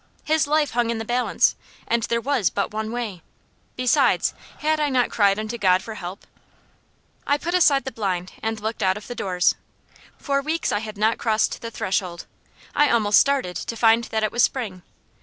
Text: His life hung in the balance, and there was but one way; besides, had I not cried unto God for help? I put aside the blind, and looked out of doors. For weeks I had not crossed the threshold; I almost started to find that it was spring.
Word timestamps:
His 0.23 0.47
life 0.47 0.71
hung 0.71 0.89
in 0.89 0.97
the 0.97 1.05
balance, 1.05 1.55
and 1.87 2.01
there 2.01 2.19
was 2.19 2.49
but 2.49 2.71
one 2.73 2.91
way; 2.91 3.21
besides, 3.75 4.33
had 4.57 4.79
I 4.79 4.89
not 4.89 5.11
cried 5.11 5.37
unto 5.37 5.59
God 5.59 5.83
for 5.83 5.93
help? 5.93 6.25
I 7.27 7.37
put 7.37 7.53
aside 7.53 7.85
the 7.85 7.91
blind, 7.91 8.31
and 8.41 8.59
looked 8.59 8.81
out 8.81 8.97
of 8.97 9.07
doors. 9.15 9.53
For 10.17 10.41
weeks 10.41 10.71
I 10.71 10.79
had 10.79 10.97
not 10.97 11.19
crossed 11.19 11.61
the 11.61 11.69
threshold; 11.69 12.25
I 12.73 12.89
almost 12.89 13.19
started 13.19 13.55
to 13.57 13.77
find 13.77 14.05
that 14.05 14.23
it 14.23 14.31
was 14.31 14.41
spring. 14.41 14.81